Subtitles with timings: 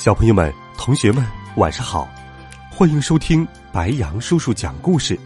[0.00, 1.22] 小朋友们、同学们，
[1.56, 2.08] 晚上好！
[2.70, 5.20] 欢迎收听白杨叔叔讲故事。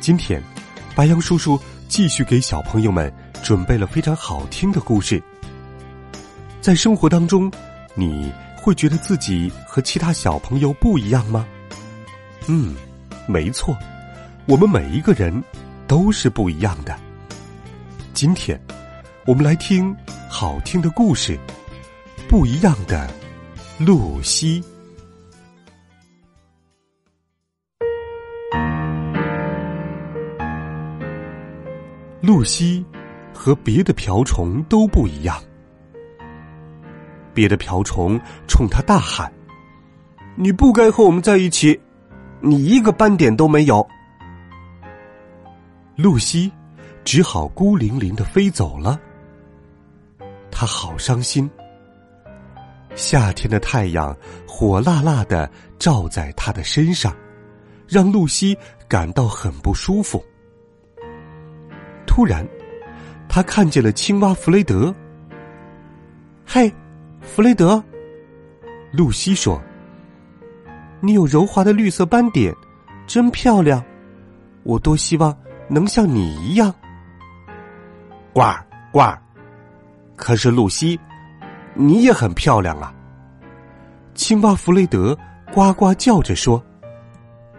[0.00, 0.42] 今天，
[0.96, 3.14] 白杨叔叔继续给小朋友们
[3.44, 5.22] 准备了非常好听的故事。
[6.60, 7.48] 在生活当中，
[7.94, 11.46] 你会觉得自己和其他小朋友不一样吗？
[12.48, 12.74] 嗯，
[13.28, 13.72] 没错，
[14.46, 15.32] 我们每一个人
[15.86, 16.98] 都是不一样的。
[18.12, 18.60] 今天，
[19.26, 19.96] 我们来听
[20.28, 21.36] 好听的故事，
[22.28, 23.08] 《不一样的
[23.78, 24.62] 露西》。
[32.22, 32.82] 露西
[33.34, 35.38] 和别的瓢虫都不一样。
[37.34, 39.30] 别的瓢虫冲他大喊
[40.36, 41.78] ：“你不该和我们在一起，
[42.40, 43.86] 你一个斑点都没有。”
[45.96, 46.50] 露西
[47.04, 48.98] 只好孤零零的飞走了。
[50.50, 51.48] 他好伤心。
[52.96, 54.16] 夏天的太阳
[54.48, 57.14] 火辣辣的照在他的身上，
[57.86, 58.56] 让露西
[58.88, 60.24] 感到很不舒服。
[62.06, 62.44] 突然，
[63.28, 64.92] 他看见了青蛙弗雷德。
[66.46, 66.72] 嘿，
[67.20, 67.82] 弗雷德，
[68.90, 69.60] 露西说
[71.00, 72.54] ：“你有柔滑的绿色斑点，
[73.06, 73.84] 真漂亮。
[74.62, 75.36] 我多希望
[75.68, 76.74] 能像你一样。”
[78.32, 78.42] 呱
[78.90, 79.02] 呱！
[80.16, 80.98] 可是露西，
[81.76, 82.92] 你也很漂亮啊。
[84.14, 85.16] 青蛙弗雷德
[85.54, 86.62] 呱呱叫着说：“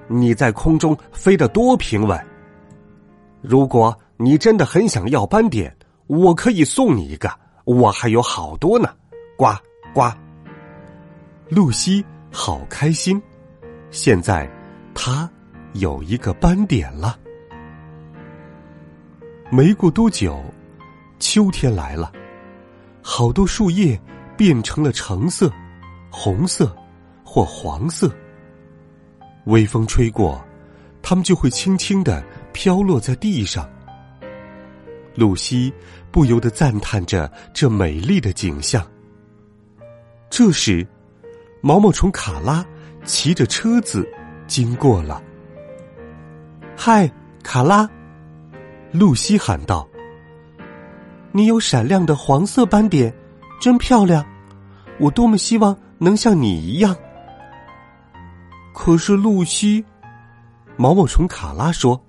[0.09, 2.19] 你在空中飞得多平稳。
[3.41, 5.71] 如果……”你真的很想要斑点，
[6.07, 7.29] 我可以送你一个，
[7.65, 8.89] 我还有好多呢。
[9.37, 9.45] 呱
[9.93, 10.11] 呱，
[11.47, 13.21] 露西好开心，
[13.91, 14.49] 现在
[14.95, 15.29] 她
[15.73, 17.15] 有一个斑点了。
[19.51, 20.43] 没过多久，
[21.19, 22.11] 秋天来了，
[23.09, 23.97] 好多树叶
[24.35, 25.49] 变成了橙色、
[26.11, 26.75] 红色
[27.23, 28.11] 或黄色。
[29.45, 30.45] 微风吹过，
[31.01, 33.67] 它们就会轻轻的飘落在地上。
[35.15, 35.73] 露西
[36.11, 38.85] 不由得赞叹着这美丽的景象。
[40.29, 40.85] 这时，
[41.61, 42.63] 毛毛虫卡拉
[43.05, 44.05] 骑着车子
[44.47, 45.23] 经过了。
[46.75, 47.09] “嗨，
[47.41, 47.89] 卡拉！”
[48.91, 49.86] 露西喊道
[51.37, 53.13] ，“你有闪亮的黄色斑点，
[53.61, 54.25] 真漂亮！
[54.99, 56.95] 我多么希望能像你一样。”
[58.73, 59.85] 可是，露西，
[60.77, 62.03] 毛毛虫卡拉说：“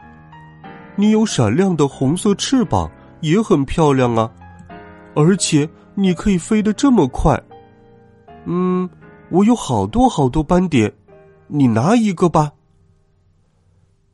[0.97, 2.91] 你有闪亮的红色翅膀。”
[3.21, 4.31] 也很漂亮啊，
[5.15, 7.39] 而且你可以飞得这么快。
[8.47, 8.89] 嗯，
[9.29, 10.91] 我有好多好多斑点，
[11.49, 12.53] 你拿一个吧。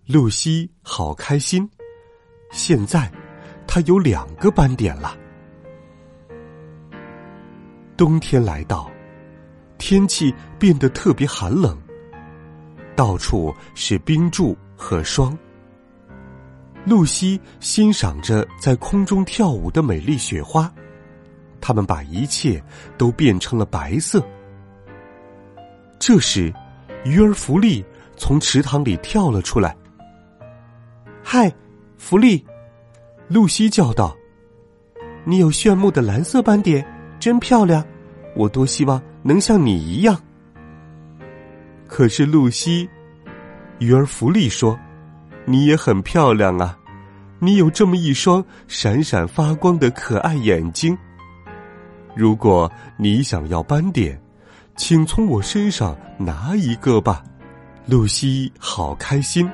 [0.06, 1.70] 露西好开心，
[2.50, 3.12] 现在
[3.66, 5.16] 它有两个斑点了。
[7.96, 8.90] 冬天来到，
[9.78, 11.78] 天气变得特别寒冷，
[12.96, 15.36] 到处是冰柱和霜。
[16.84, 20.70] 露西欣赏着在空中跳舞的美丽雪花，
[21.60, 22.62] 它们把一切
[22.98, 24.22] 都变成了白色。
[25.98, 26.52] 这时，
[27.04, 27.84] 鱼儿弗利
[28.16, 29.74] 从池塘里跳了出来。
[31.24, 31.50] “嗨，
[31.96, 32.44] 弗利！”
[33.28, 34.16] 露西叫道
[35.24, 36.84] ，“你有炫目的蓝色斑点，
[37.18, 37.84] 真漂亮！
[38.36, 40.20] 我多希望能像你一样。”
[41.86, 42.88] 可是，露西，
[43.78, 44.78] 鱼儿弗利说。
[45.46, 46.74] 你也很漂亮啊，
[47.38, 50.96] 你有这么一双闪闪发光的可爱眼睛。
[52.16, 54.18] 如果你想要斑点，
[54.74, 57.22] 请从我身上拿一个吧。
[57.84, 59.46] 露西好开心，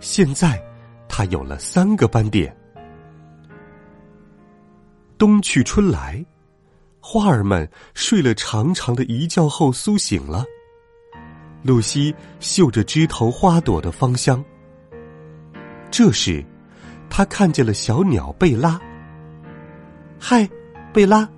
[0.00, 0.62] 现在
[1.08, 2.54] 她有了三个斑点。
[5.18, 6.24] 冬去春来，
[7.00, 10.44] 花儿们睡了长长的一觉后苏醒了。
[11.62, 14.44] 露西嗅着枝头花朵的芳香。
[15.90, 16.44] 这时，
[17.08, 18.78] 他看见了小鸟贝拉。
[20.20, 20.48] “嗨，
[20.92, 21.28] 贝拉！”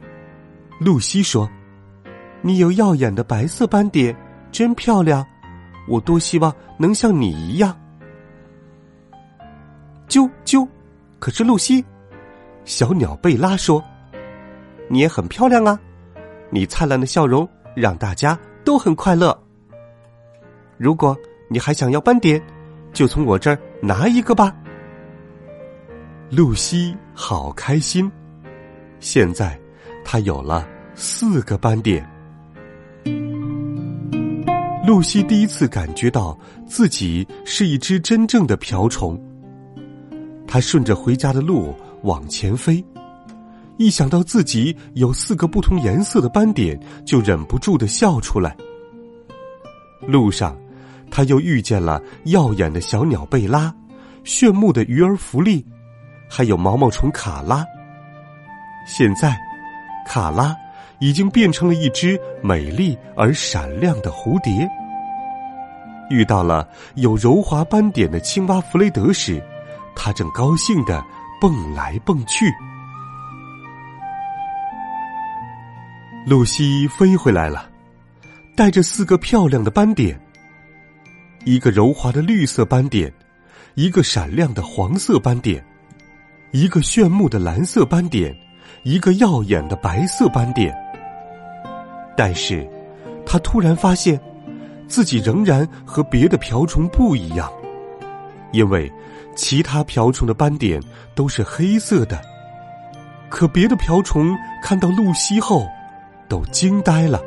[0.81, 1.49] 露西说
[2.43, 4.17] ，“你有耀眼的白色斑点，
[4.51, 5.25] 真漂亮！
[5.89, 7.79] 我多希望能像你一样。”
[10.09, 10.67] 啾啾！
[11.19, 11.85] 可是露西，
[12.69, 13.82] 小鸟贝拉说
[14.91, 15.81] ：“你也很漂亮啊！
[16.50, 19.37] 你灿烂的笑容让大家都很快乐。
[20.76, 21.17] 如果
[21.49, 22.41] 你还想要斑点，
[22.93, 24.55] 就从我这儿拿一个吧。
[26.29, 28.12] 露西好开心，
[29.00, 29.59] 现在
[30.05, 32.06] 她有了四个斑点。
[34.87, 39.19] 露西第一次感觉到自己是一只真正的瓢虫。
[40.47, 42.85] 她顺着回家的路往前飞。
[43.77, 48.56] 一想到自己有四个不同颜色的斑点，就忍不住的笑出来。
[50.03, 50.56] 路上，
[51.11, 53.73] 他又遇见了耀眼的小鸟贝拉、
[54.25, 55.65] 炫目的鱼儿福利，
[56.29, 57.65] 还有毛毛虫卡拉。
[58.87, 59.37] 现在，
[60.06, 60.56] 卡拉
[60.99, 64.69] 已经变成了一只美丽而闪亮的蝴蝶。
[66.11, 69.43] 遇到了有柔滑斑点的青蛙弗雷德时，
[69.94, 71.05] 他正高兴的
[71.40, 72.52] 蹦来蹦去。
[76.26, 77.70] 露西飞回来了，
[78.56, 80.20] 带着四个漂亮的斑点：
[81.44, 83.12] 一个柔滑的绿色斑点，
[83.75, 85.64] 一个闪亮的黄色斑点，
[86.50, 88.37] 一个炫目的蓝色斑点，
[88.82, 90.76] 一个耀眼的白色斑点。
[92.17, 92.69] 但是，
[93.25, 94.20] 他突然发现，
[94.87, 97.50] 自己仍然和别的瓢虫不一样，
[98.52, 98.93] 因为
[99.38, 100.82] 其他瓢虫的斑点
[101.14, 102.20] 都是黑色的，
[103.31, 105.67] 可别的瓢虫看到露西后。
[106.29, 107.19] 都惊呆了。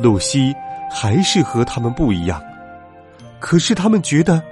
[0.00, 0.54] 露西
[0.90, 2.42] 还是和他们不一样，
[3.38, 4.42] 可是他们觉得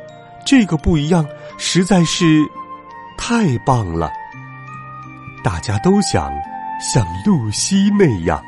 [0.44, 1.26] 这个不一样
[1.56, 2.44] 实在是
[3.16, 4.10] 太棒了。
[5.42, 6.30] 大家都想
[6.78, 8.38] 像露西那样。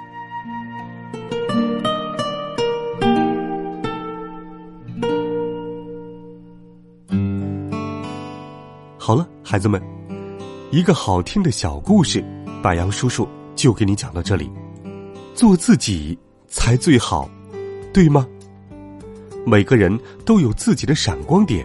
[9.06, 9.80] 好了，孩子们，
[10.72, 12.24] 一个好听的小故事，
[12.60, 13.24] 白杨叔叔。
[13.54, 14.50] 就给你讲到这里，
[15.32, 16.18] 做自己
[16.48, 17.30] 才最好，
[17.92, 18.26] 对吗？
[19.46, 21.64] 每个人都有自己的闪光点，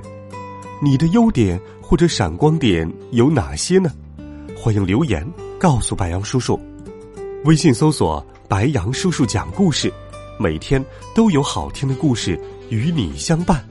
[0.84, 3.92] 你的优点或者闪光点有哪些呢？
[4.56, 5.28] 欢迎留言
[5.60, 6.60] 告诉白杨叔叔。
[7.46, 9.92] 微信搜索“白杨叔叔讲故事”，
[10.38, 10.86] 每天
[11.16, 12.40] 都有好听的故事
[12.70, 13.68] 与你相伴。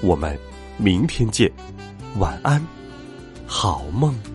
[0.00, 0.38] 我们
[0.78, 1.52] 明天见，
[2.18, 2.66] 晚安，
[3.46, 4.33] 好梦。